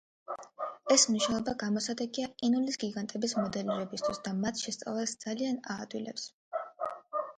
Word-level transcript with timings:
ეს 0.93 1.03
მნიშვნელობა 1.09 1.53
გამოსადეგია 1.63 2.29
ყინულის 2.39 2.79
გიგანტების 2.85 3.37
მოდელირებისთვის 3.41 4.23
და 4.29 4.35
მათ 4.41 4.65
შესწავლას 4.65 5.15
ძალიან 5.27 5.61
აადვილებს. 5.77 6.27